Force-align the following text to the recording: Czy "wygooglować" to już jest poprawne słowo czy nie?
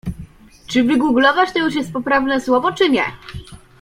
Czy 0.67 0.83
"wygooglować" 0.83 1.53
to 1.53 1.59
już 1.59 1.75
jest 1.75 1.91
poprawne 1.93 2.41
słowo 2.41 2.71
czy 2.71 2.89
nie? 2.89 3.03